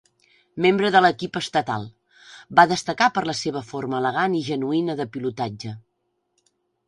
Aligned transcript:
Membre 0.65 0.89
de 0.93 1.01
l'equip 1.05 1.35
estatal, 1.41 1.83
va 2.59 2.65
destacar 2.71 3.09
per 3.17 3.23
la 3.31 3.37
seva 3.41 3.63
forma 3.71 3.99
elegant 4.03 4.39
i 4.41 4.43
genuïna 4.49 4.99
de 5.03 5.09
pilotatge. 5.17 5.75